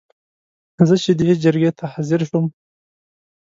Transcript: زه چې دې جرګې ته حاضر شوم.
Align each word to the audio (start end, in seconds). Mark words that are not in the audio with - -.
زه 0.87 0.95
چې 1.03 1.11
دې 1.19 1.31
جرګې 1.43 1.71
ته 1.77 1.85
حاضر 1.93 2.21
شوم. 2.29 2.45